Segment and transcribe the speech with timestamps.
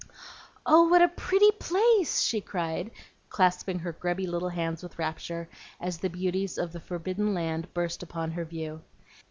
[0.65, 2.89] "Oh, what a pretty place!" she cried,
[3.29, 5.47] clasping her grubby little hands with rapture,
[5.79, 8.81] as the beauties of the forbidden land burst upon her view.